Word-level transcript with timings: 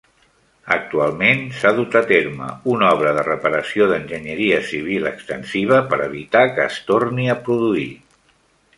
Actualment 0.75 1.43
s'ha 1.57 1.73
dut 1.79 1.97
a 1.99 2.01
terme 2.11 2.47
una 2.73 2.87
obra 2.97 3.13
de 3.19 3.27
reparació 3.29 3.89
d'enginyeria 3.93 4.59
civil 4.73 5.13
extensiva 5.13 5.83
per 5.93 6.03
evitar 6.11 6.45
que 6.57 6.69
es 6.69 6.83
torni 6.93 7.33
a 7.37 7.41
produir. 7.49 7.91